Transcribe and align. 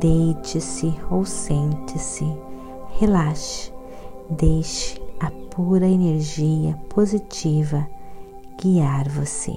Deite-se 0.00 0.94
ou 1.10 1.24
sente-se, 1.24 2.24
relaxe, 2.98 3.70
deixe 4.30 5.00
a 5.20 5.30
pura 5.54 5.86
energia 5.86 6.74
positiva 6.88 7.86
guiar 8.58 9.06
você. 9.10 9.54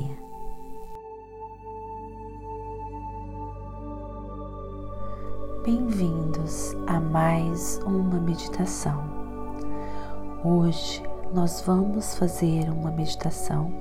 Bem-vindos 5.64 6.76
a 6.86 7.00
mais 7.00 7.80
uma 7.86 8.20
meditação. 8.20 9.04
Hoje 10.44 11.02
nós 11.34 11.62
vamos 11.62 12.16
fazer 12.16 12.70
uma 12.70 12.92
meditação 12.92 13.72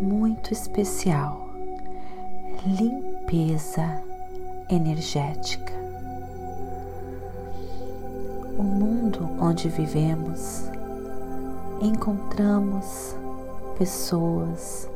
muito 0.00 0.52
especial. 0.52 1.48
Limpeza 2.66 4.09
energética. 4.70 5.72
O 8.58 8.62
mundo 8.62 9.28
onde 9.40 9.68
vivemos, 9.68 10.64
encontramos 11.80 13.16
pessoas, 13.78 14.88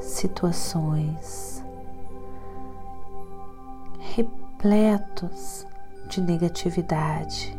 situações 0.00 1.62
repletos 3.98 5.66
de 6.08 6.20
negatividade. 6.20 7.56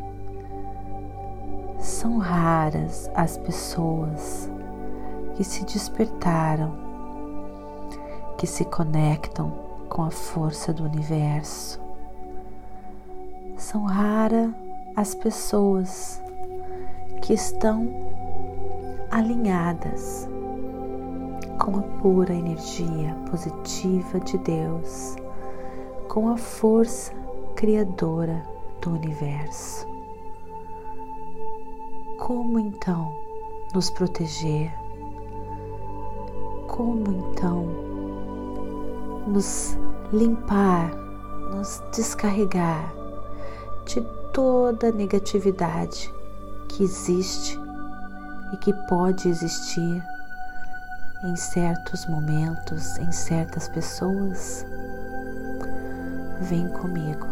São 1.80 2.17
raras 2.17 3.10
as 3.14 3.38
pessoas 3.38 4.50
que 5.36 5.44
se 5.44 5.64
despertaram, 5.64 6.76
que 8.38 8.48
se 8.48 8.66
conectam 8.66 9.67
com 9.90 10.04
a 10.04 10.12
força 10.12 10.74
do 10.74 10.84
universo. 10.84 11.80
São 13.58 13.86
raras 13.86 14.52
as 14.96 15.14
pessoas 15.16 16.22
que 17.22 17.34
estão 17.34 17.88
alinhadas 19.12 20.28
com 21.60 21.78
a 21.78 21.82
pura 22.02 22.34
energia 22.34 23.16
positiva 23.30 24.20
de 24.20 24.38
Deus, 24.38 25.16
com 26.08 26.30
a 26.30 26.38
força 26.38 27.12
criadora 27.56 28.44
do 28.82 28.92
universo. 28.92 29.88
Como 32.20 32.60
então 32.60 33.14
nos 33.74 33.90
proteger? 33.90 34.72
Como 36.68 37.12
então 37.12 37.87
nos 39.28 39.78
limpar, 40.14 40.89
nos 41.53 41.83
descarregar 41.94 42.94
de 43.86 44.02
toda 44.31 44.92
negatividade 44.92 46.14
que 46.70 46.83
existe 46.83 47.59
e 48.53 48.58
que 48.58 48.73
pode 48.88 49.28
existir 49.28 50.03
em 51.25 51.36
certos 51.36 52.05
momentos, 52.05 52.98
em 52.98 53.11
certas 53.11 53.67
pessoas. 53.67 54.66
Vem 56.42 56.67
comigo. 56.70 57.27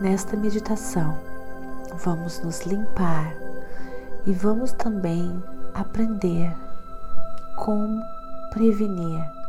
Nesta 0.00 0.36
meditação, 0.36 1.16
vamos 2.04 2.40
nos 2.40 2.62
limpar 2.62 3.32
e 4.26 4.32
vamos 4.32 4.72
também 4.72 5.42
aprender 5.74 6.52
como 7.56 8.02
prevenir 8.52 9.39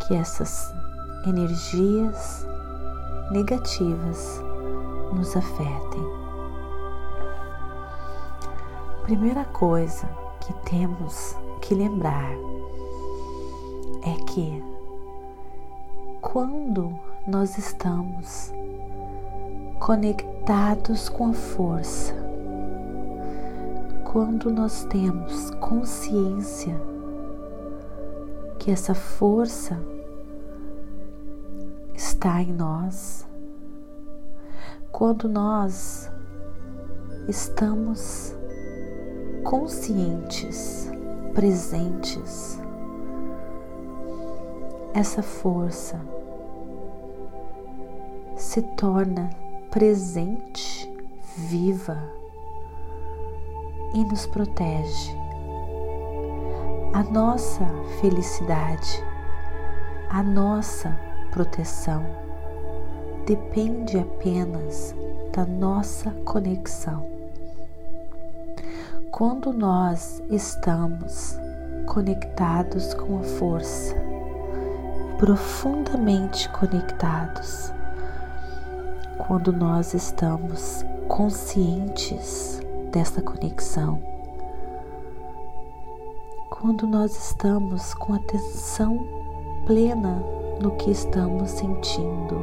que 0.00 0.14
essas 0.14 0.74
energias 1.26 2.46
negativas 3.30 4.42
nos 5.12 5.36
afetem. 5.36 6.24
Primeira 9.02 9.44
coisa 9.46 10.06
que 10.40 10.52
temos 10.70 11.36
que 11.60 11.74
lembrar 11.74 12.32
é 14.02 14.24
que 14.32 14.62
quando 16.20 16.98
nós 17.26 17.56
estamos 17.56 18.52
conectados 19.78 21.08
com 21.08 21.30
a 21.30 21.32
força, 21.32 22.14
quando 24.04 24.50
nós 24.50 24.84
temos 24.84 25.50
consciência 25.60 26.93
que 28.64 28.70
essa 28.70 28.94
força 28.94 29.78
está 31.94 32.40
em 32.40 32.50
nós. 32.50 33.26
Quando 34.90 35.28
nós 35.28 36.10
estamos 37.28 38.34
conscientes, 39.44 40.90
presentes, 41.34 42.58
essa 44.94 45.22
força 45.22 46.00
se 48.34 48.62
torna 48.62 49.28
presente, 49.70 50.90
viva 51.36 51.98
e 53.92 54.02
nos 54.04 54.24
protege 54.24 55.23
a 56.94 57.02
nossa 57.02 57.66
felicidade, 58.00 59.04
a 60.08 60.22
nossa 60.22 60.96
proteção 61.32 62.06
depende 63.26 63.98
apenas 63.98 64.94
da 65.32 65.44
nossa 65.44 66.12
conexão. 66.24 67.04
Quando 69.10 69.52
nós 69.52 70.22
estamos 70.30 71.36
conectados 71.86 72.94
com 72.94 73.18
a 73.18 73.22
força, 73.24 73.96
profundamente 75.18 76.48
conectados, 76.50 77.72
quando 79.18 79.52
nós 79.52 79.94
estamos 79.94 80.84
conscientes 81.08 82.60
dessa 82.92 83.20
conexão, 83.20 84.13
quando 86.64 86.86
nós 86.86 87.14
estamos 87.14 87.92
com 87.92 88.14
atenção 88.14 89.06
plena 89.66 90.24
no 90.62 90.70
que 90.76 90.90
estamos 90.90 91.50
sentindo, 91.50 92.42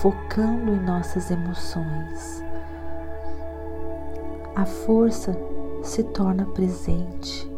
focando 0.00 0.72
em 0.72 0.80
nossas 0.80 1.30
emoções. 1.30 2.42
A 4.56 4.64
força 4.64 5.36
se 5.82 6.02
torna 6.04 6.46
presente 6.46 7.52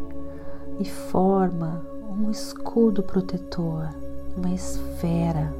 e 0.80 0.84
forma 0.84 1.86
um 2.10 2.32
escudo 2.32 3.04
protetor, 3.04 3.90
uma 4.36 4.50
esfera 4.50 5.54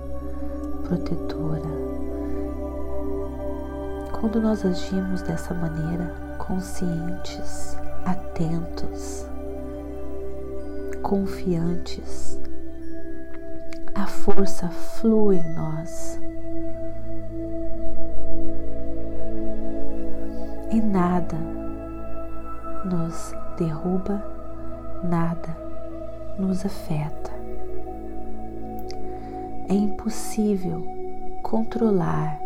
protetora. 0.83 1.71
Quando 4.10 4.41
nós 4.41 4.66
agimos 4.66 5.22
dessa 5.22 5.54
maneira, 5.54 6.13
conscientes, 6.36 7.77
atentos, 8.04 9.33
confiantes. 11.04 12.41
A 13.95 14.06
força 14.06 14.68
flui 14.71 15.36
em 15.36 15.54
nós. 15.54 16.18
E 20.72 20.80
nada 20.80 21.36
nos 22.86 23.34
derruba, 23.59 24.24
nada 25.04 25.54
nos 26.39 26.65
afeta. 26.65 27.30
É 29.68 29.74
impossível 29.74 30.83
controlar 31.42 32.41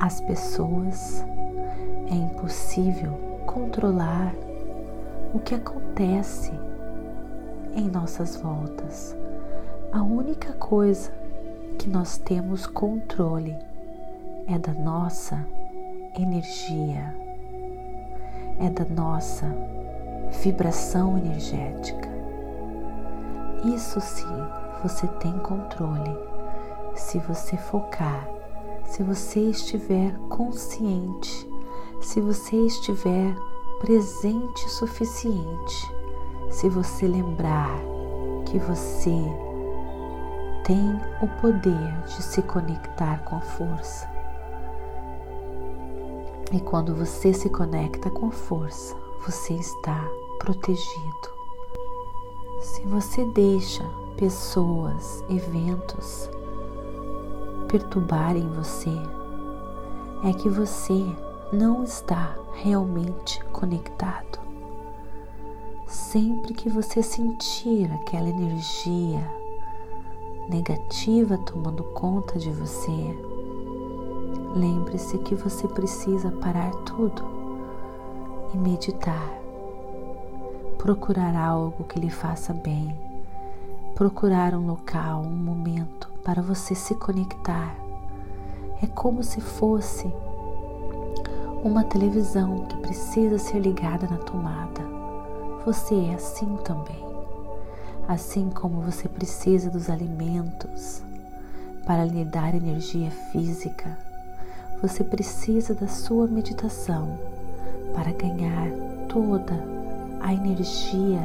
as 0.00 0.22
pessoas, 0.22 1.22
é 2.10 2.14
impossível 2.14 3.12
controlar 3.44 4.34
o 5.34 5.38
que 5.38 5.54
acontece 5.54 6.61
em 7.74 7.88
nossas 7.88 8.36
voltas. 8.36 9.16
A 9.92 10.02
única 10.02 10.52
coisa 10.54 11.12
que 11.78 11.88
nós 11.88 12.18
temos 12.18 12.66
controle 12.66 13.56
é 14.46 14.58
da 14.58 14.72
nossa 14.72 15.44
energia, 16.18 17.14
é 18.58 18.68
da 18.70 18.84
nossa 18.84 19.46
vibração 20.42 21.18
energética. 21.18 22.08
Isso 23.64 24.00
sim 24.00 24.26
você 24.82 25.06
tem 25.06 25.32
controle 25.38 26.16
se 26.94 27.18
você 27.20 27.56
focar, 27.56 28.28
se 28.84 29.02
você 29.02 29.40
estiver 29.40 30.12
consciente, 30.28 31.48
se 32.00 32.20
você 32.20 32.56
estiver 32.66 33.34
presente 33.80 34.66
o 34.66 34.68
suficiente, 34.68 36.01
se 36.52 36.68
você 36.68 37.08
lembrar 37.08 37.74
que 38.44 38.58
você 38.58 39.16
tem 40.64 41.00
o 41.22 41.26
poder 41.40 42.02
de 42.06 42.22
se 42.22 42.42
conectar 42.42 43.24
com 43.24 43.36
a 43.36 43.40
força. 43.40 44.08
E 46.52 46.60
quando 46.60 46.94
você 46.94 47.32
se 47.32 47.48
conecta 47.48 48.10
com 48.10 48.26
a 48.26 48.30
força, 48.30 48.94
você 49.26 49.54
está 49.54 50.06
protegido. 50.38 51.32
Se 52.60 52.82
você 52.82 53.24
deixa 53.24 53.82
pessoas, 54.16 55.24
eventos 55.30 56.28
perturbarem 57.66 58.46
você, 58.50 58.92
é 60.22 60.34
que 60.34 60.50
você 60.50 61.02
não 61.50 61.82
está 61.82 62.36
realmente 62.52 63.42
conectado. 63.46 64.41
Sempre 65.92 66.54
que 66.54 66.70
você 66.70 67.02
sentir 67.02 67.92
aquela 67.92 68.26
energia 68.26 69.30
negativa 70.48 71.36
tomando 71.36 71.84
conta 71.84 72.38
de 72.38 72.50
você, 72.50 73.14
lembre-se 74.56 75.18
que 75.18 75.34
você 75.34 75.68
precisa 75.68 76.30
parar 76.30 76.70
tudo 76.86 77.22
e 78.54 78.56
meditar. 78.56 79.38
Procurar 80.78 81.36
algo 81.36 81.84
que 81.84 82.00
lhe 82.00 82.08
faça 82.08 82.54
bem. 82.54 82.98
Procurar 83.94 84.54
um 84.54 84.66
local, 84.66 85.20
um 85.20 85.36
momento 85.36 86.08
para 86.24 86.40
você 86.40 86.74
se 86.74 86.94
conectar. 86.94 87.76
É 88.82 88.86
como 88.86 89.22
se 89.22 89.42
fosse 89.42 90.10
uma 91.62 91.84
televisão 91.84 92.64
que 92.64 92.78
precisa 92.78 93.38
ser 93.38 93.58
ligada 93.58 94.06
na 94.06 94.16
tomada. 94.16 94.91
Você 95.64 95.94
é 95.94 96.14
assim 96.14 96.56
também. 96.64 97.04
Assim 98.08 98.50
como 98.50 98.80
você 98.80 99.08
precisa 99.08 99.70
dos 99.70 99.88
alimentos 99.88 101.02
para 101.86 102.04
lhe 102.04 102.24
dar 102.24 102.54
energia 102.54 103.10
física, 103.30 103.96
você 104.80 105.04
precisa 105.04 105.72
da 105.74 105.86
sua 105.86 106.26
meditação 106.26 107.16
para 107.94 108.12
ganhar 108.12 108.70
toda 109.08 109.54
a 110.20 110.34
energia 110.34 111.20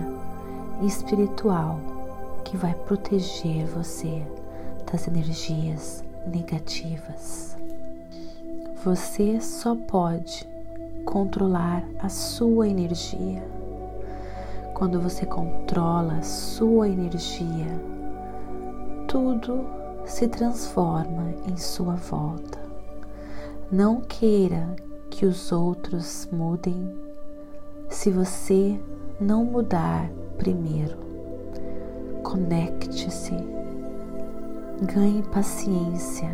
espiritual 0.83 1.79
que 2.45 2.55
vai 2.55 2.75
proteger 2.75 3.65
você 3.65 4.21
das 4.91 5.07
energias 5.07 6.03
negativas. 6.27 7.57
Você 8.83 9.41
só 9.41 9.75
pode 9.75 10.47
controlar 11.05 11.83
a 11.99 12.09
sua 12.09 12.67
energia. 12.67 13.43
Quando 14.77 15.01
você 15.01 15.25
controla 15.25 16.21
sua 16.21 16.87
energia, 16.87 17.65
tudo 19.07 19.65
se 20.05 20.27
transforma 20.27 21.33
em 21.49 21.57
sua 21.57 21.95
volta. 21.95 22.59
Não 23.71 24.01
queira 24.01 24.75
que 25.09 25.25
os 25.25 25.51
outros 25.51 26.29
mudem 26.31 26.95
se 27.89 28.11
você 28.11 28.79
não 29.19 29.43
mudar 29.43 30.11
primeiro. 30.37 30.97
Conecte-se, 32.21 33.33
ganhe 34.93 35.23
paciência 35.23 36.29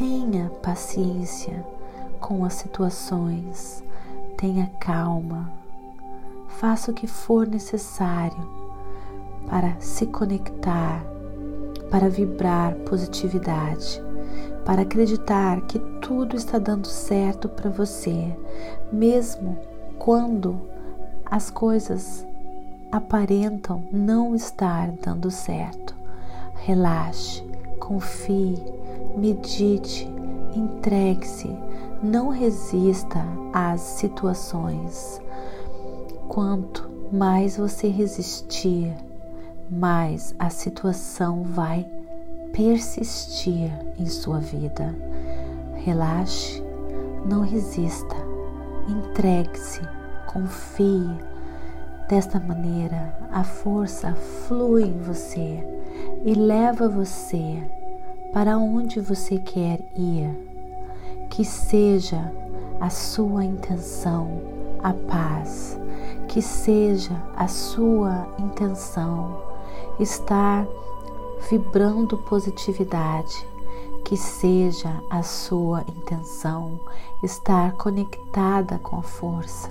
Tenha 0.00 0.48
paciência 0.62 1.62
com 2.20 2.42
as 2.42 2.54
situações, 2.54 3.84
tenha 4.38 4.70
calma, 4.80 5.59
faça 6.60 6.90
o 6.90 6.94
que 6.94 7.06
for 7.06 7.46
necessário 7.46 8.46
para 9.48 9.80
se 9.80 10.04
conectar, 10.04 11.02
para 11.90 12.10
vibrar 12.10 12.74
positividade, 12.84 14.02
para 14.62 14.82
acreditar 14.82 15.62
que 15.62 15.78
tudo 16.02 16.36
está 16.36 16.58
dando 16.58 16.86
certo 16.86 17.48
para 17.48 17.70
você, 17.70 18.36
mesmo 18.92 19.56
quando 19.98 20.60
as 21.24 21.48
coisas 21.48 22.26
aparentam 22.92 23.82
não 23.90 24.34
estar 24.34 24.90
dando 25.02 25.30
certo. 25.30 25.96
Relaxe, 26.56 27.42
confie, 27.78 28.62
medite, 29.16 30.06
entregue-se, 30.54 31.48
não 32.02 32.28
resista 32.28 33.24
às 33.50 33.80
situações. 33.80 35.22
Quanto 36.30 36.88
mais 37.10 37.56
você 37.56 37.88
resistir, 37.88 38.94
mais 39.68 40.32
a 40.38 40.48
situação 40.48 41.42
vai 41.42 41.84
persistir 42.52 43.68
em 43.98 44.06
sua 44.06 44.38
vida. 44.38 44.94
Relaxe, 45.74 46.62
não 47.28 47.40
resista, 47.40 48.14
entregue-se, 48.88 49.80
confie. 50.32 51.18
Desta 52.08 52.38
maneira, 52.38 53.12
a 53.32 53.42
força 53.42 54.14
flui 54.14 54.84
em 54.84 54.98
você 55.00 55.66
e 56.24 56.32
leva 56.32 56.88
você 56.88 57.60
para 58.32 58.56
onde 58.56 59.00
você 59.00 59.36
quer 59.36 59.80
ir. 59.96 60.30
Que 61.28 61.44
seja 61.44 62.32
a 62.80 62.88
sua 62.88 63.44
intenção 63.44 64.60
a 64.80 64.94
paz, 64.94 65.79
que 66.30 66.40
seja 66.40 67.20
a 67.34 67.48
sua 67.48 68.28
intenção 68.38 69.36
estar 69.98 70.64
vibrando 71.50 72.16
positividade, 72.16 73.44
que 74.04 74.16
seja 74.16 75.02
a 75.10 75.24
sua 75.24 75.80
intenção 75.88 76.78
estar 77.20 77.72
conectada 77.72 78.78
com 78.78 78.98
a 78.98 79.02
força, 79.02 79.68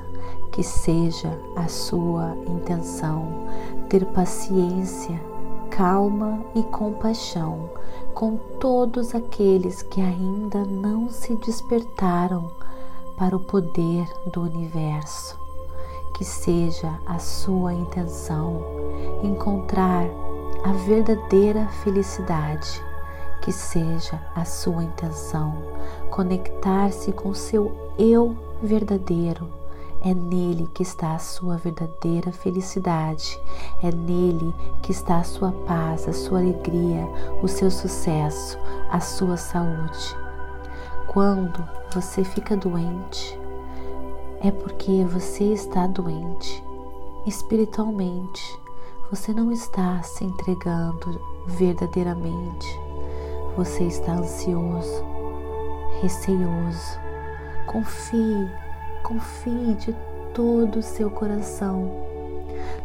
que 0.51 0.61
seja 0.61 1.31
a 1.55 1.69
sua 1.69 2.35
intenção 2.45 3.47
ter 3.87 4.05
paciência, 4.07 5.17
calma 5.71 6.43
e 6.53 6.61
compaixão 6.63 7.69
com 8.13 8.35
todos 8.59 9.15
aqueles 9.15 9.81
que 9.81 10.01
ainda 10.01 10.65
não 10.65 11.09
se 11.09 11.37
despertaram 11.37 12.51
para 13.17 13.33
o 13.33 13.39
poder 13.39 14.05
do 14.33 14.41
universo. 14.41 15.48
Que 16.13 16.25
seja 16.25 16.99
a 17.05 17.17
sua 17.19 17.73
intenção 17.73 18.61
encontrar 19.23 20.05
a 20.63 20.73
verdadeira 20.73 21.67
felicidade. 21.83 22.83
Que 23.41 23.51
seja 23.51 24.21
a 24.35 24.43
sua 24.43 24.83
intenção 24.83 25.55
conectar-se 26.09 27.13
com 27.13 27.33
seu 27.33 27.93
eu 27.97 28.35
verdadeiro 28.61 29.59
é 30.01 30.13
nele 30.13 30.69
que 30.73 30.81
está 30.81 31.13
a 31.13 31.19
sua 31.19 31.57
verdadeira 31.57 32.31
felicidade, 32.31 33.39
é 33.83 33.91
nele 33.91 34.53
que 34.81 34.91
está 34.91 35.17
a 35.17 35.23
sua 35.23 35.51
paz, 35.51 36.07
a 36.07 36.13
sua 36.13 36.39
alegria, 36.39 37.05
o 37.41 37.47
seu 37.47 37.69
sucesso, 37.69 38.57
a 38.89 38.99
sua 38.99 39.35
saúde. 39.35 40.15
Quando 41.07 41.67
você 41.93 42.23
fica 42.23 42.55
doente, 42.55 43.38
é 44.41 44.51
porque 44.51 45.03
você 45.05 45.45
está 45.53 45.87
doente 45.87 46.63
espiritualmente. 47.25 48.59
Você 49.11 49.33
não 49.33 49.51
está 49.51 50.01
se 50.03 50.23
entregando 50.23 51.19
verdadeiramente. 51.47 52.67
Você 53.55 53.85
está 53.85 54.13
ansioso, 54.13 55.03
receioso. 56.01 56.99
Confie 57.65 58.49
Confie 59.03 59.73
de 59.75 59.95
todo 60.33 60.79
o 60.79 60.83
seu 60.83 61.09
coração. 61.09 61.89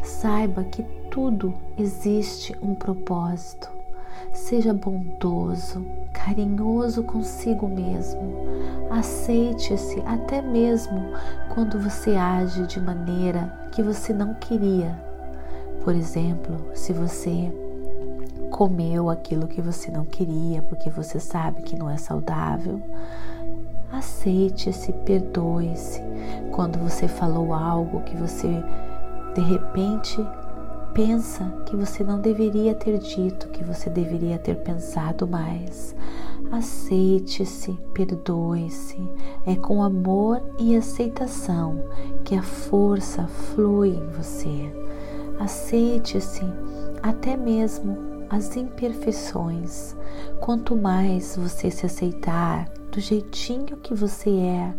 Saiba 0.01 0.63
que 0.63 0.83
tudo 1.11 1.53
existe 1.77 2.55
um 2.61 2.73
propósito. 2.73 3.74
Seja 4.35 4.73
bondoso, 4.73 5.85
carinhoso 6.11 7.03
consigo 7.03 7.69
mesmo. 7.69 8.19
Aceite-se 8.91 10.01
até 10.05 10.41
mesmo 10.41 11.01
quando 11.53 11.79
você 11.79 12.15
age 12.15 12.67
de 12.67 12.81
maneira 12.81 13.69
que 13.71 13.81
você 13.81 14.11
não 14.13 14.33
queria. 14.33 14.93
Por 15.85 15.95
exemplo, 15.95 16.69
se 16.75 16.91
você 16.91 17.49
comeu 18.51 19.09
aquilo 19.09 19.47
que 19.47 19.61
você 19.61 19.89
não 19.89 20.03
queria 20.03 20.61
porque 20.61 20.89
você 20.89 21.17
sabe 21.17 21.61
que 21.63 21.77
não 21.77 21.89
é 21.89 21.95
saudável. 21.95 22.81
Aceite-se, 23.89 24.91
perdoe-se. 24.91 26.01
Quando 26.51 26.77
você 26.77 27.07
falou 27.07 27.53
algo 27.53 28.01
que 28.01 28.17
você 28.17 28.49
de 29.33 29.41
repente 29.41 30.17
pensa 30.95 31.43
que 31.65 31.75
você 31.75 32.05
não 32.05 32.21
deveria 32.21 32.73
ter 32.73 32.97
dito, 32.97 33.49
que 33.49 33.63
você 33.65 33.89
deveria 33.89 34.39
ter 34.39 34.55
pensado 34.55 35.27
mais. 35.27 35.93
Aceite-se, 36.49 37.73
perdoe-se. 37.93 38.97
É 39.45 39.55
com 39.57 39.83
amor 39.83 40.41
e 40.57 40.75
aceitação 40.75 41.83
que 42.23 42.33
a 42.33 42.41
força 42.41 43.27
flui 43.27 43.89
em 43.89 44.07
você. 44.07 44.73
Aceite-se 45.37 46.45
até 47.03 47.35
mesmo 47.35 47.97
as 48.29 48.55
imperfeições. 48.55 49.97
Quanto 50.39 50.77
mais 50.77 51.35
você 51.35 51.69
se 51.69 51.85
aceitar 51.85 52.69
do 52.89 53.01
jeitinho 53.01 53.75
que 53.83 53.93
você 53.93 54.29
é, 54.29 54.73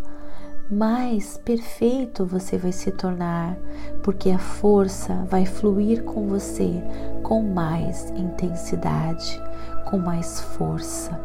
mais 0.71 1.37
perfeito 1.39 2.27
você 2.27 2.59
vai 2.59 2.73
se 2.73 2.91
tornar, 2.91 3.57
porque 4.03 4.31
a 4.31 4.39
força 4.39 5.25
vai 5.29 5.47
fluir 5.47 6.03
com 6.03 6.27
você 6.27 6.83
com 7.23 7.43
mais 7.43 8.11
intensidade, 8.11 9.43
com 9.85 9.99
mais 9.99 10.41
força. 10.41 11.19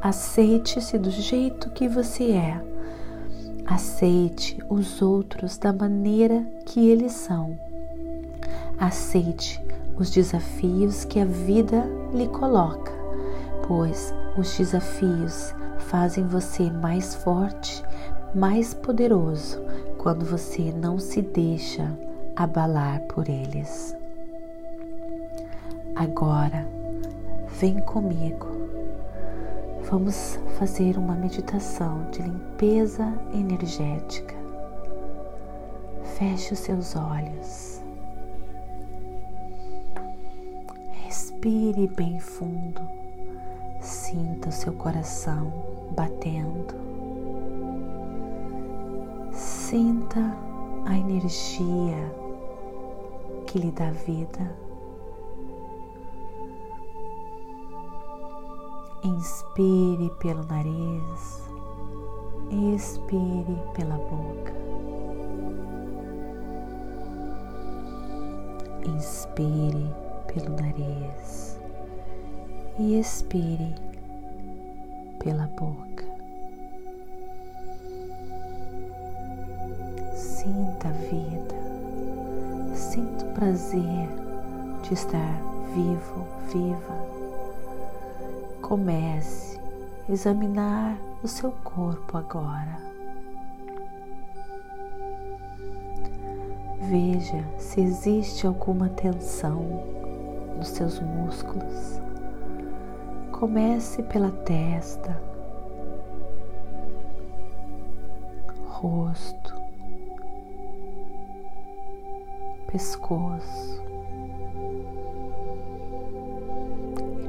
Aceite-se 0.00 0.98
do 0.98 1.10
jeito 1.10 1.70
que 1.70 1.88
você 1.88 2.32
é. 2.32 2.60
Aceite 3.66 4.58
os 4.68 5.00
outros 5.00 5.56
da 5.56 5.72
maneira 5.72 6.44
que 6.66 6.88
eles 6.88 7.12
são. 7.12 7.58
Aceite 8.78 9.60
os 9.96 10.10
desafios 10.10 11.04
que 11.04 11.20
a 11.20 11.24
vida 11.24 11.84
lhe 12.12 12.28
coloca, 12.28 12.92
pois 13.66 14.12
os 14.36 14.56
desafios 14.56 15.54
fazem 15.78 16.26
você 16.26 16.70
mais 16.70 17.14
forte, 17.14 17.82
mais 18.34 18.74
poderoso 18.74 19.62
quando 19.96 20.24
você 20.24 20.72
não 20.72 20.98
se 20.98 21.22
deixa 21.22 21.96
abalar 22.34 23.00
por 23.02 23.28
eles. 23.28 23.96
Agora, 25.94 26.66
vem 27.60 27.78
comigo. 27.78 28.48
Vamos 29.88 30.38
fazer 30.58 30.98
uma 30.98 31.14
meditação 31.14 32.10
de 32.10 32.22
limpeza 32.22 33.12
energética. 33.32 34.34
Feche 36.18 36.54
os 36.54 36.58
seus 36.58 36.96
olhos. 36.96 37.80
Respire 41.04 41.86
bem 41.86 42.18
fundo. 42.18 42.80
Sinta 43.80 44.48
o 44.48 44.52
seu 44.52 44.72
coração 44.72 45.52
batendo. 45.92 46.93
Sinta 49.74 50.20
a 50.86 50.96
energia 50.96 51.98
que 53.44 53.58
lhe 53.58 53.72
dá 53.72 53.90
vida. 53.90 54.56
Inspire 59.02 60.10
pelo 60.20 60.44
nariz, 60.44 61.50
expire 62.72 63.58
pela 63.74 63.96
boca. 63.96 64.54
Inspire 68.86 69.92
pelo 70.32 70.50
nariz 70.50 71.58
e 72.78 73.00
expire 73.00 73.74
pela 75.18 75.48
boca. 75.48 75.93
Sinta 80.44 80.88
a 80.88 80.92
vida, 80.92 81.54
sinta 82.74 83.24
o 83.24 83.32
prazer 83.32 84.08
de 84.82 84.92
estar 84.92 85.40
vivo, 85.74 86.26
viva. 86.52 86.98
Comece 88.60 89.58
a 90.06 90.12
examinar 90.12 90.98
o 91.22 91.28
seu 91.28 91.50
corpo 91.50 92.18
agora. 92.18 92.76
Veja 96.90 97.42
se 97.58 97.80
existe 97.80 98.46
alguma 98.46 98.90
tensão 98.90 99.62
nos 100.58 100.68
seus 100.68 101.00
músculos. 101.00 101.98
Comece 103.32 104.02
pela 104.02 104.30
testa, 104.30 105.18
rosto, 108.66 109.63
pescoço. 112.74 113.80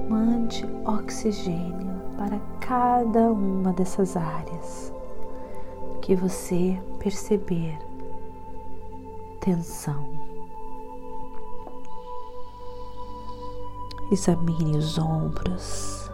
Mande 0.10 0.66
oxigênio 0.84 2.02
para 2.18 2.40
cada 2.60 3.32
uma 3.32 3.72
dessas 3.72 4.18
áreas 4.18 4.92
que 6.02 6.16
você 6.16 6.82
perceber 6.98 7.78
tensão. 9.40 10.10
Examine 14.12 14.78
os 14.80 14.98
ombros, 14.98 16.10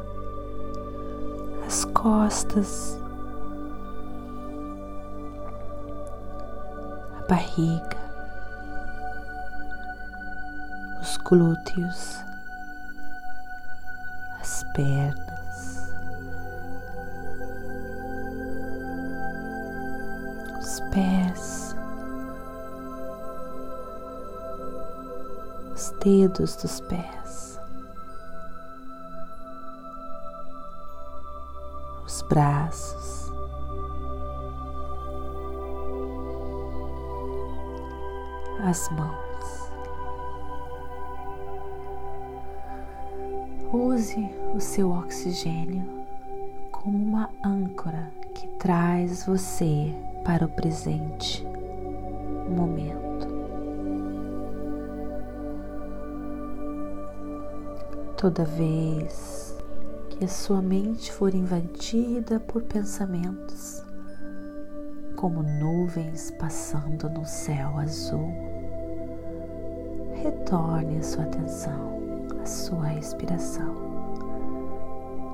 as 1.65 1.85
costas, 1.85 3.00
a 7.17 7.25
barriga, 7.29 8.00
os 11.01 11.17
glúteos, 11.17 12.24
as 14.39 14.63
pernas, 14.75 15.91
os 20.60 20.79
pés, 20.91 21.75
os 25.74 25.91
dedos 26.03 26.55
dos 26.58 26.79
pés, 26.81 27.60
os 32.05 32.22
braços. 32.24 33.31
As 38.63 38.89
mãos. 38.91 39.30
Use 44.11 44.29
o 44.53 44.59
seu 44.59 44.91
oxigênio 44.91 45.85
como 46.69 46.97
uma 46.97 47.29
âncora 47.41 48.11
que 48.33 48.45
traz 48.59 49.25
você 49.25 49.95
para 50.25 50.45
o 50.45 50.49
presente 50.49 51.45
momento. 52.49 53.27
Toda 58.17 58.43
vez 58.43 59.55
que 60.09 60.25
a 60.25 60.27
sua 60.27 60.61
mente 60.61 61.09
for 61.13 61.33
invadida 61.33 62.37
por 62.37 62.63
pensamentos, 62.63 63.81
como 65.15 65.41
nuvens 65.41 66.31
passando 66.31 67.09
no 67.09 67.25
céu 67.25 67.77
azul, 67.77 68.33
retorne 70.21 70.97
a 70.97 71.03
sua 71.03 71.23
atenção 71.23 71.91
a 72.41 72.45
sua 72.45 72.87
respiração, 72.87 73.90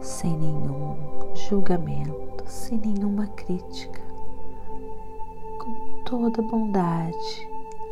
sem 0.08 0.38
nenhum 0.38 0.96
julgamento, 1.36 2.46
sem 2.46 2.78
nenhuma 2.78 3.28
crítica, 3.28 4.02
com 5.60 6.02
toda 6.06 6.42
bondade, 6.42 7.50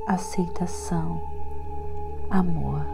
aceitação, 0.07 1.21
amor. 2.29 2.85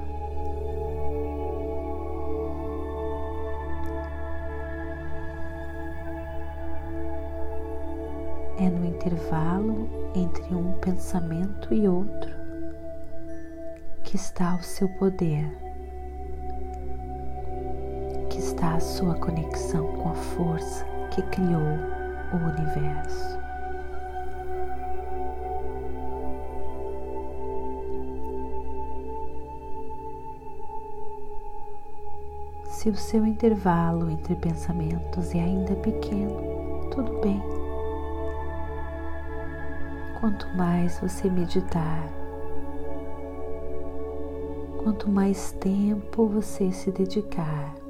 É 8.58 8.70
no 8.70 8.86
intervalo 8.88 9.88
entre 10.16 10.56
um 10.56 10.74
pensamento 10.80 11.72
e 11.72 11.88
outro 11.88 12.32
que 14.04 14.16
está 14.16 14.56
o 14.56 14.64
seu 14.64 14.90
poder 14.90 15.71
está 18.62 18.76
a 18.76 18.80
sua 18.80 19.16
conexão 19.16 19.88
com 19.98 20.10
a 20.10 20.14
força 20.14 20.86
que 21.10 21.20
criou 21.24 21.80
o 22.32 22.36
universo. 22.36 23.40
Se 32.70 32.88
o 32.88 32.96
seu 32.96 33.26
intervalo 33.26 34.12
entre 34.12 34.36
pensamentos 34.36 35.34
é 35.34 35.40
ainda 35.40 35.76
pequeno, 35.78 36.88
tudo 36.92 37.20
bem. 37.20 37.42
Quanto 40.20 40.48
mais 40.56 41.00
você 41.00 41.28
meditar, 41.32 42.08
quanto 44.84 45.10
mais 45.10 45.52
tempo 45.54 46.28
você 46.28 46.72
se 46.72 46.92
dedicar, 46.92 47.81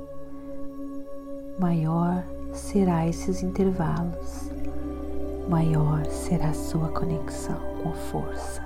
maior 1.61 2.23
será 2.51 3.07
esses 3.07 3.43
intervalos, 3.43 4.49
maior 5.47 6.03
será 6.07 6.49
a 6.49 6.53
sua 6.55 6.89
conexão 6.89 7.59
com 7.83 7.89
a 7.89 7.93
força. 7.93 8.63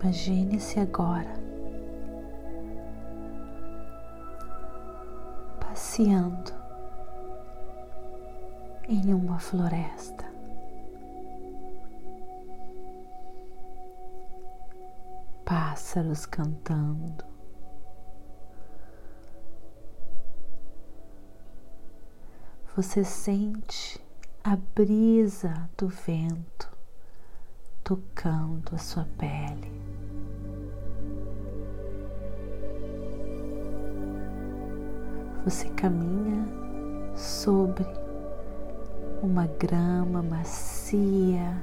Imagine-se 0.00 0.78
agora 0.78 1.34
passeando 5.58 6.51
em 8.92 9.14
uma 9.14 9.38
floresta. 9.38 10.30
Pássaros 15.46 16.26
cantando. 16.26 17.24
Você 22.76 23.02
sente 23.02 23.98
a 24.44 24.56
brisa 24.56 25.70
do 25.78 25.88
vento 25.88 26.70
tocando 27.82 28.74
a 28.74 28.78
sua 28.78 29.08
pele. 29.16 29.72
Você 35.44 35.68
caminha 35.70 36.44
sobre 37.16 38.01
uma 39.22 39.46
grama 39.46 40.22
macia, 40.22 41.56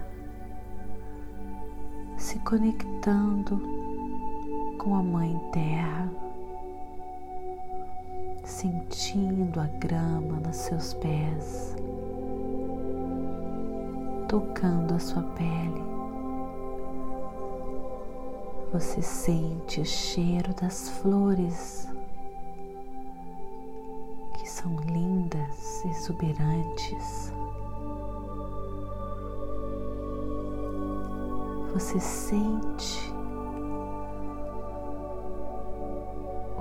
se 2.18 2.40
conectando 2.40 3.62
com 4.78 4.96
a 4.96 5.04
Mãe 5.04 5.38
Terra, 5.52 6.10
sentindo 8.46 9.60
a 9.60 9.68
grama 9.68 10.40
nos 10.40 10.56
seus 10.56 10.94
pés, 10.96 11.76
tocando 14.28 14.96
a 14.96 15.00
sua 15.00 15.24
pele. 15.24 15.90
Você 18.72 19.02
sente 19.02 19.82
o 19.82 19.86
cheiro 19.86 20.54
das 20.54 20.90
flores 20.90 21.90
são 24.50 24.76
lindas, 24.82 25.86
exuberantes. 25.86 27.32
Você 31.80 31.98
sente 31.98 33.14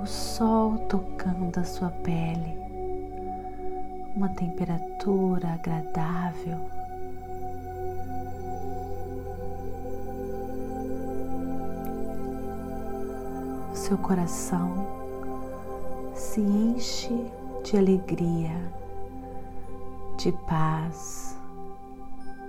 o 0.01 0.05
sol 0.05 0.77
tocando 0.87 1.59
a 1.59 1.63
sua 1.65 1.89
pele, 1.89 2.57
uma 4.15 4.29
temperatura 4.29 5.55
agradável. 5.55 6.57
Seu 13.73 13.97
coração 13.97 14.87
se 16.15 16.39
enche 16.39 17.29
de 17.65 17.77
alegria, 17.77 18.55
de 20.17 20.31
paz, 20.47 21.37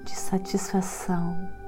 de 0.05 0.15
satisfação 0.15 1.60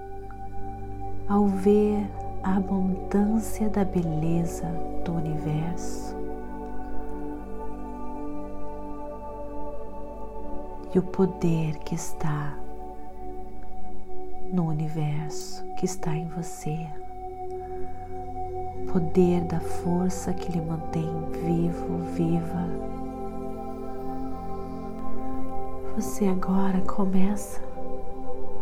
ao 1.29 1.47
ver 1.47 2.07
a 2.43 2.57
abundância 2.57 3.69
da 3.69 3.85
beleza 3.85 4.67
do 5.05 5.13
universo 5.13 6.17
e 10.95 10.99
o 10.99 11.03
poder 11.03 11.79
que 11.79 11.95
está 11.95 12.57
no 14.53 14.67
universo, 14.69 15.65
que 15.77 15.87
está 15.87 16.15
em 16.15 16.27
você. 16.29 16.87
O 18.83 18.93
poder 18.93 19.41
da 19.45 19.61
força 19.61 20.35
que 20.35 20.53
lhe 20.53 20.61
mantém 20.61 21.11
vivo, 21.31 21.99
viva 22.15 22.93
você 25.95 26.27
agora 26.27 26.81
começa 26.81 27.61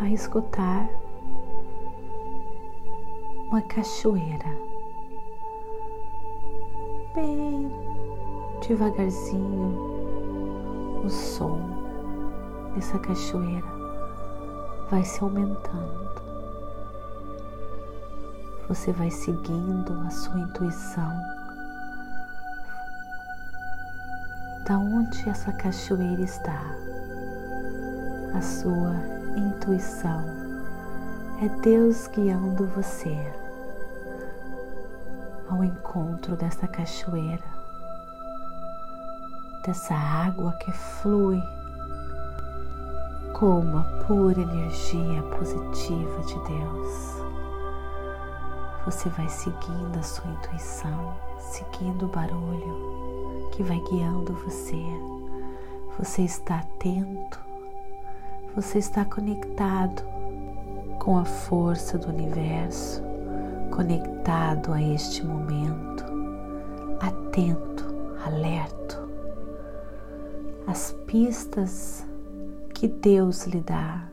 a 0.01 0.09
escutar 0.11 0.89
uma 3.51 3.61
cachoeira 3.63 4.57
bem 7.15 7.69
devagarzinho 8.67 9.91
o 11.05 11.11
som 11.11 11.59
dessa 12.75 12.97
cachoeira 13.01 13.67
vai 14.89 15.03
se 15.03 15.23
aumentando. 15.23 16.21
Você 18.69 18.93
vai 18.93 19.11
seguindo 19.11 19.93
a 20.07 20.11
sua 20.11 20.39
intuição. 20.39 21.11
Da 24.65 24.79
onde 24.79 25.29
essa 25.29 25.53
cachoeira 25.53 26.23
está? 26.23 26.61
a 28.35 28.41
sua 28.41 28.95
intuição. 29.37 30.25
É 31.43 31.49
Deus 31.63 32.07
guiando 32.07 32.67
você 32.67 33.17
ao 35.51 35.65
encontro 35.65 36.37
dessa 36.37 36.67
cachoeira, 36.67 37.45
dessa 39.67 39.95
água 39.95 40.53
que 40.53 40.71
flui 40.73 41.43
como 43.35 43.79
a 43.79 43.83
pura 44.07 44.41
energia 44.41 45.23
positiva 45.37 46.23
de 46.23 46.35
Deus. 46.35 47.21
Você 48.85 49.09
vai 49.11 49.29
seguindo 49.29 49.99
a 49.99 50.03
sua 50.03 50.31
intuição, 50.31 51.15
seguindo 51.39 52.07
o 52.07 52.09
barulho 52.09 53.51
que 53.53 53.63
vai 53.63 53.81
guiando 53.91 54.33
você. 54.33 54.83
Você 55.99 56.23
está 56.23 56.61
atento 56.61 57.51
você 58.55 58.79
está 58.79 59.05
conectado 59.05 60.03
com 60.99 61.17
a 61.17 61.25
força 61.25 61.97
do 61.97 62.09
universo, 62.09 63.01
conectado 63.71 64.73
a 64.73 64.83
este 64.83 65.25
momento, 65.25 66.05
atento, 67.01 67.85
alerto. 68.25 68.99
As 70.67 70.93
pistas 71.07 72.05
que 72.75 72.89
Deus 72.89 73.47
lhe 73.47 73.61
dá, 73.61 74.09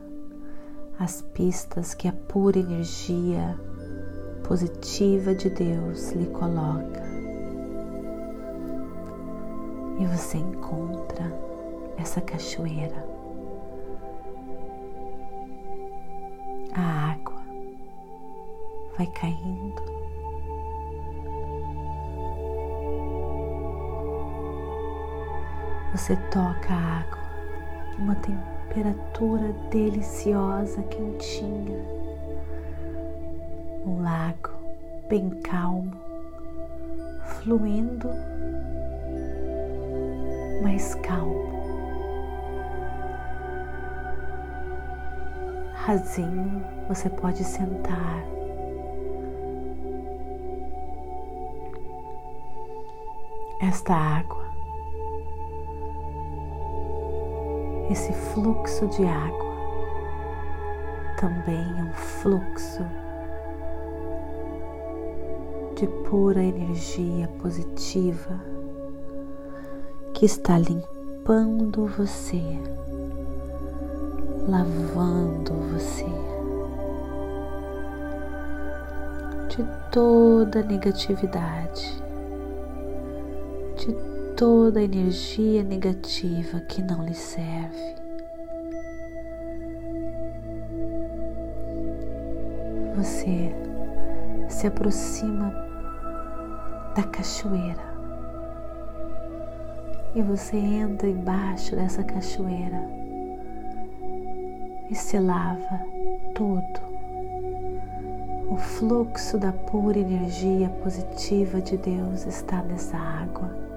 as 0.98 1.22
pistas 1.22 1.94
que 1.94 2.08
a 2.08 2.12
pura 2.12 2.58
energia 2.58 3.58
positiva 4.42 5.34
de 5.34 5.50
Deus 5.50 6.12
lhe 6.12 6.26
coloca. 6.26 7.02
E 9.98 10.06
você 10.06 10.38
encontra 10.38 11.32
essa 11.96 12.20
cachoeira 12.20 13.04
a 16.74 17.17
vai 18.98 19.06
caindo. 19.06 19.82
Você 25.92 26.16
toca 26.30 26.74
a 26.74 26.98
água, 26.98 27.18
uma 27.98 28.16
temperatura 28.16 29.52
deliciosa, 29.70 30.82
quentinha, 30.82 31.78
um 33.86 34.02
lago 34.02 34.50
bem 35.08 35.30
calmo, 35.42 35.92
fluindo, 37.24 38.08
mais 40.62 40.94
calmo. 40.96 41.58
rasinho, 45.88 46.62
você 46.86 47.08
pode 47.08 47.42
sentar. 47.42 48.37
Esta 53.60 53.94
água 53.94 54.48
esse 57.90 58.12
fluxo 58.12 58.86
de 58.88 59.06
água 59.06 59.48
também 61.18 61.64
é 61.78 61.82
um 61.82 61.92
fluxo 61.92 62.84
de 65.74 65.86
pura 66.08 66.42
energia 66.42 67.28
positiva 67.40 68.38
que 70.12 70.26
está 70.26 70.58
limpando 70.58 71.86
você, 71.86 72.42
lavando 74.46 75.54
você 75.72 76.04
de 79.48 79.64
toda 79.90 80.62
negatividade, 80.62 82.02
toda 84.38 84.80
energia 84.80 85.64
negativa 85.64 86.60
que 86.60 86.80
não 86.80 87.04
lhe 87.04 87.12
serve. 87.12 87.96
Você 92.94 93.52
se 94.48 94.68
aproxima 94.68 95.52
da 96.94 97.02
cachoeira. 97.02 97.82
E 100.14 100.22
você 100.22 100.56
entra 100.56 101.08
embaixo 101.08 101.74
dessa 101.74 102.04
cachoeira 102.04 102.80
e 104.88 104.94
se 104.94 105.18
lava 105.18 105.80
todo. 106.36 106.80
O 108.48 108.56
fluxo 108.56 109.36
da 109.36 109.52
pura 109.52 109.98
energia 109.98 110.68
positiva 110.84 111.60
de 111.60 111.76
Deus 111.76 112.24
está 112.24 112.62
nessa 112.62 112.96
água 112.96 113.67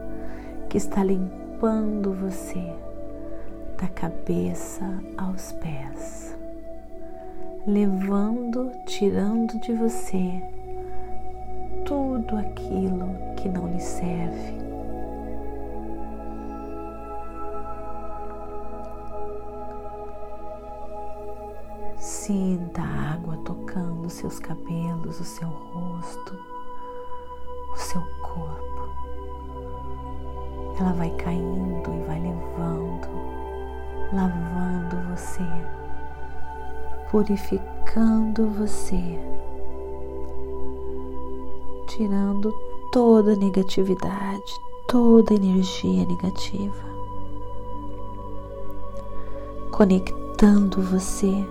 que 0.71 0.77
está 0.77 1.03
limpando 1.03 2.13
você 2.13 2.73
da 3.77 3.89
cabeça 3.89 4.85
aos 5.17 5.51
pés, 5.51 6.33
levando, 7.67 8.71
tirando 8.85 9.59
de 9.59 9.73
você 9.73 10.41
tudo 11.85 12.37
aquilo 12.37 13.09
que 13.35 13.49
não 13.49 13.67
lhe 13.67 13.81
serve. 13.81 14.61
Sinta 21.97 22.81
a 22.81 23.15
água 23.15 23.35
tocando 23.43 24.09
seus 24.09 24.39
cabelos, 24.39 25.19
o 25.19 25.25
seu 25.25 25.49
rosto, 25.49 26.60
Ela 30.81 30.93
vai 30.93 31.11
caindo 31.11 31.93
e 31.93 32.03
vai 32.07 32.19
levando, 32.19 33.07
lavando 34.11 35.15
você, 35.15 35.45
purificando 37.11 38.47
você 38.47 39.19
tirando 42.01 42.51
toda 42.91 43.35
negatividade, 43.35 44.59
toda 44.87 45.35
energia 45.35 46.03
negativa, 46.03 46.83
conectando 49.71 50.81
você 50.81 51.45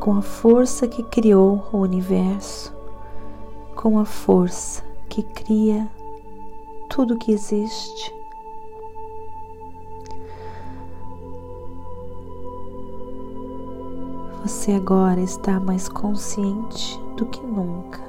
com 0.00 0.14
a 0.16 0.22
força 0.22 0.88
que 0.88 1.02
criou 1.02 1.64
o 1.70 1.78
universo, 1.78 2.72
com 3.74 3.98
a 3.98 4.04
força 4.04 4.82
que 5.08 5.22
cria 5.22 5.90
tudo 6.88 7.16
que 7.16 7.32
existe. 7.32 8.14
Você 14.42 14.72
agora 14.72 15.20
está 15.20 15.58
mais 15.58 15.88
consciente 15.88 17.00
do 17.16 17.26
que 17.26 17.40
nunca 17.40 18.06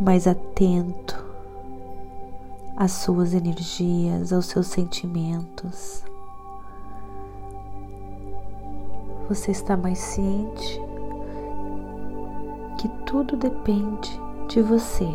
mais 0.00 0.26
atento 0.26 1.22
às 2.74 2.92
suas 2.92 3.34
energias, 3.34 4.32
aos 4.32 4.46
seus 4.46 4.68
sentimentos. 4.68 6.02
Você 9.28 9.50
está 9.50 9.76
mais 9.76 9.98
ciente 9.98 10.80
que 12.78 12.88
tudo 13.04 13.36
depende 13.36 14.10
de 14.48 14.62
você. 14.62 15.06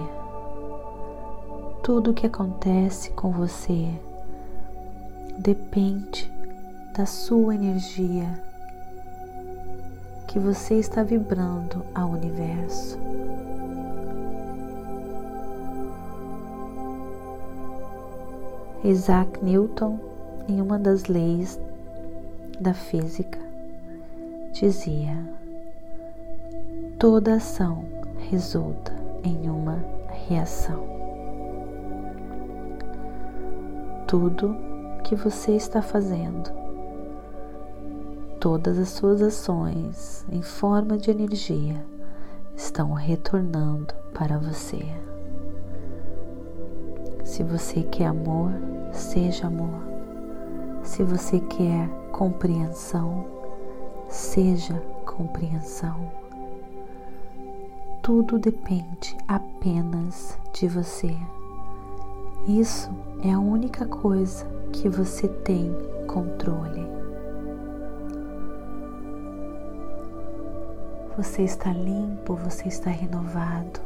Tudo 1.86 2.16
que 2.16 2.26
acontece 2.26 3.12
com 3.12 3.30
você 3.30 3.88
depende 5.38 6.34
da 6.98 7.06
sua 7.06 7.54
energia 7.54 8.42
que 10.28 10.40
você 10.40 10.80
está 10.80 11.04
vibrando 11.04 11.86
ao 11.94 12.10
universo. 12.10 12.98
Isaac 18.84 19.46
Newton, 19.46 20.00
em 20.50 20.60
uma 20.60 20.80
das 20.80 21.04
leis 21.04 21.60
da 22.60 22.74
física, 22.74 23.38
dizia: 24.54 25.16
toda 26.98 27.36
ação 27.36 27.86
resulta 28.32 28.92
em 29.24 29.48
uma 29.48 29.86
reação. 30.28 31.05
Tudo 34.18 34.56
que 35.04 35.14
você 35.14 35.58
está 35.58 35.82
fazendo, 35.82 36.50
todas 38.40 38.80
as 38.80 38.88
suas 38.88 39.22
ações 39.22 40.26
em 40.32 40.42
forma 40.42 40.98
de 40.98 41.12
energia 41.12 41.86
estão 42.56 42.94
retornando 42.94 43.94
para 44.14 44.38
você. 44.38 44.86
Se 47.26 47.44
você 47.44 47.84
quer 47.84 48.06
amor, 48.06 48.54
seja 48.94 49.48
amor. 49.48 49.84
Se 50.82 51.04
você 51.04 51.42
quer 51.42 51.90
compreensão, 52.14 53.26
seja 54.08 54.82
compreensão. 55.06 56.10
Tudo 58.02 58.40
depende 58.40 59.18
apenas 59.28 60.40
de 60.54 60.70
você. 60.70 61.14
Isso 62.48 62.90
é 63.24 63.32
a 63.32 63.40
única 63.40 63.86
coisa 63.86 64.46
que 64.72 64.88
você 64.88 65.28
tem 65.28 65.72
controle. 66.08 66.86
Você 71.18 71.44
está 71.44 71.72
limpo, 71.72 72.36
você 72.36 72.68
está 72.68 72.90
renovado, 72.90 73.80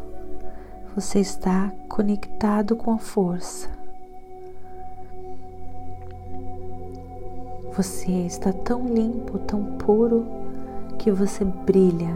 você 0.95 1.19
está 1.19 1.71
conectado 1.87 2.75
com 2.75 2.91
a 2.91 2.97
força 2.97 3.69
Você 7.79 8.11
está 8.11 8.51
tão 8.51 8.85
limpo, 8.93 9.39
tão 9.39 9.63
puro, 9.77 10.25
que 10.97 11.09
você 11.09 11.45
brilha 11.45 12.13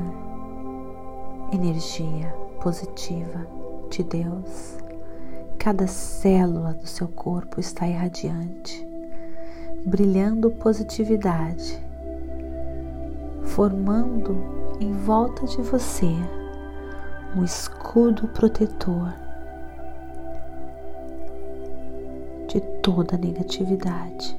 energia 1.54 2.36
positiva 2.60 3.48
de 3.90 4.04
Deus. 4.04 4.83
Cada 5.64 5.88
célula 5.88 6.74
do 6.74 6.86
seu 6.86 7.08
corpo 7.08 7.58
está 7.58 7.88
irradiante, 7.88 8.86
brilhando 9.86 10.52
positividade, 10.52 11.82
formando 13.46 14.76
em 14.82 14.92
volta 14.92 15.46
de 15.46 15.62
você 15.62 16.12
um 17.34 17.46
escudo 17.46 18.28
protetor 18.28 19.14
de 22.50 22.60
toda 22.82 23.18
negatividade. 23.18 24.38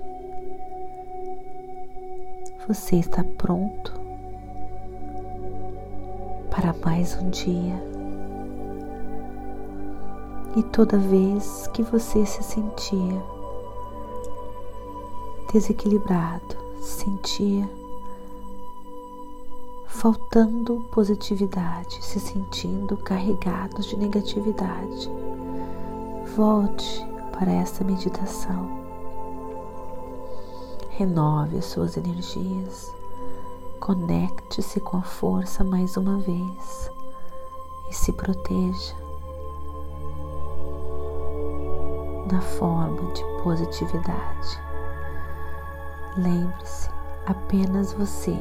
Você 2.69 2.97
está 2.97 3.25
pronto 3.39 3.99
para 6.51 6.75
mais 6.85 7.17
um 7.17 7.31
dia. 7.31 7.94
E 10.57 10.63
toda 10.63 10.97
vez 10.97 11.67
que 11.73 11.83
você 11.83 12.25
se 12.25 12.41
sentia 12.43 13.21
desequilibrado, 15.53 16.57
sentia 16.81 17.69
faltando 19.87 20.85
positividade, 20.93 22.05
se 22.05 22.21
sentindo 22.21 22.97
carregado 22.97 23.83
de 23.83 23.97
negatividade, 23.97 25.11
volte 26.37 27.05
para 27.33 27.51
essa 27.51 27.83
meditação. 27.83 28.69
Renove 30.91 31.59
as 31.59 31.65
suas 31.65 31.97
energias, 31.97 32.93
conecte-se 33.81 34.79
com 34.79 34.99
a 34.99 35.03
força 35.03 35.65
mais 35.65 35.97
uma 35.97 36.19
vez 36.19 36.91
e 37.91 37.95
se 37.95 38.13
proteja 38.13 39.04
na 42.31 42.41
forma 42.41 43.13
de 43.13 43.25
positividade. 43.43 44.61
Lembre-se, 46.17 46.89
apenas 47.27 47.93
você 47.93 48.37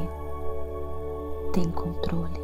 tem 1.52 1.70
controle. 1.72 2.42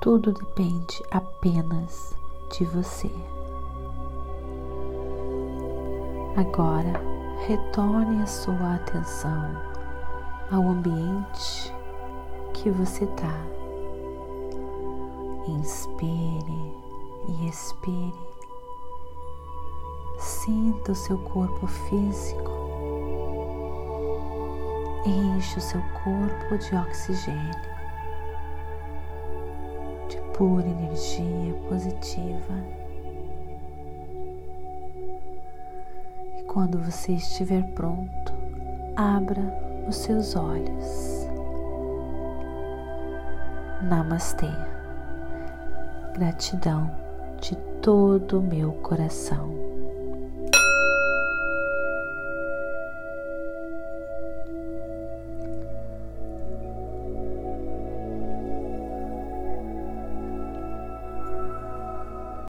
Tudo 0.00 0.32
depende 0.32 1.02
apenas 1.10 2.14
de 2.50 2.64
você. 2.64 3.10
Agora, 6.36 7.00
retorne 7.46 8.22
a 8.22 8.26
sua 8.26 8.76
atenção 8.76 9.50
ao 10.50 10.62
ambiente 10.62 11.74
que 12.54 12.70
você 12.70 13.04
está. 13.04 13.34
Inspire 15.46 16.74
e 17.28 17.48
expire. 17.48 18.29
Sinta 20.44 20.92
o 20.92 20.94
seu 20.94 21.18
corpo 21.18 21.66
físico. 21.66 22.50
Enche 25.04 25.58
o 25.58 25.60
seu 25.60 25.82
corpo 26.02 26.56
de 26.56 26.74
oxigênio, 26.76 27.60
de 30.08 30.16
pura 30.32 30.66
energia 30.66 31.52
positiva. 31.68 32.54
Quando 36.46 36.78
você 36.78 37.12
estiver 37.12 37.62
pronto, 37.74 38.32
abra 38.96 39.42
os 39.86 39.96
seus 39.96 40.34
olhos. 40.34 41.28
Namastê. 43.82 44.48
Gratidão 46.14 46.90
de 47.42 47.54
todo 47.82 48.38
o 48.38 48.42
meu 48.42 48.72
coração. 48.72 49.69